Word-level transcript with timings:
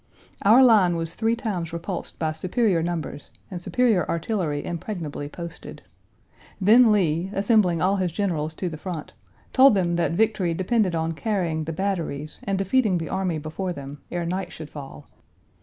Our 0.43 0.63
line 0.63 0.95
was 0.95 1.13
three 1.13 1.35
times 1.35 1.71
repulsed 1.71 2.17
by 2.17 2.31
superior 2.31 2.81
numbers 2.81 3.29
and 3.51 3.61
superior 3.61 4.03
artillery 4.09 4.65
impregnably 4.65 5.29
posted. 5.29 5.83
Then 6.59 6.91
Lee, 6.91 7.29
assembling 7.35 7.83
all 7.83 7.97
his 7.97 8.11
generals 8.11 8.55
to 8.55 8.67
the 8.67 8.77
front, 8.79 9.13
told 9.53 9.75
them 9.75 9.97
that 9.97 10.13
victory 10.13 10.55
depended 10.55 10.95
on 10.95 11.11
carrying 11.11 11.65
the 11.65 11.71
batteries 11.73 12.39
and 12.45 12.57
defeating 12.57 12.97
the 12.97 13.09
army 13.09 13.37
before 13.37 13.73
them, 13.73 14.01
ere 14.09 14.25
night 14.25 14.51
should 14.51 14.71
fall. 14.71 15.07